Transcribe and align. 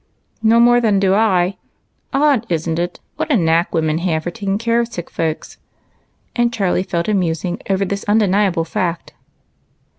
"No 0.51 0.59
more 0.59 0.81
do 0.81 1.13
I. 1.13 1.57
Odd, 2.11 2.47
is 2.49 2.67
n't 2.67 2.79
it, 2.79 2.99
what 3.17 3.29
a 3.29 3.37
knack 3.37 3.71
women 3.71 3.99
have 3.99 4.23
for 4.23 4.31
taking 4.31 4.57
care 4.57 4.79
of 4.79 4.87
sick 4.91 5.11
folks?" 5.11 5.57
and 6.35 6.51
Charlie 6.51 6.81
fell 6.81 7.03
a 7.07 7.13
musing 7.13 7.61
over 7.69 7.85
this 7.85 8.03
undeniable 8.07 8.65
fact. 8.65 9.13